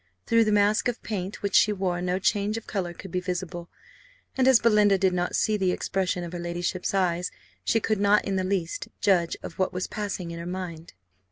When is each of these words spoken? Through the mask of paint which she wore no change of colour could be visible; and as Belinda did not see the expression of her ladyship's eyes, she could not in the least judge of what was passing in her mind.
Through 0.25 0.45
the 0.45 0.51
mask 0.51 0.87
of 0.87 0.99
paint 1.03 1.43
which 1.43 1.53
she 1.53 1.71
wore 1.71 2.01
no 2.01 2.17
change 2.17 2.57
of 2.57 2.65
colour 2.65 2.91
could 2.91 3.11
be 3.11 3.19
visible; 3.19 3.69
and 4.35 4.47
as 4.47 4.59
Belinda 4.59 4.97
did 4.97 5.13
not 5.13 5.35
see 5.35 5.57
the 5.57 5.71
expression 5.71 6.23
of 6.23 6.33
her 6.33 6.39
ladyship's 6.39 6.95
eyes, 6.95 7.29
she 7.63 7.79
could 7.79 7.99
not 7.99 8.25
in 8.25 8.35
the 8.35 8.43
least 8.43 8.87
judge 8.99 9.37
of 9.43 9.59
what 9.59 9.73
was 9.73 9.85
passing 9.85 10.31
in 10.31 10.39
her 10.39 10.47
mind. 10.47 10.93